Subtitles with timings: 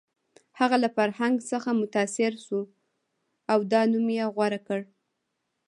[0.59, 2.59] هغه له فرهنګ څخه متاثر شو
[3.51, 4.81] او دا نوم یې غوره کړ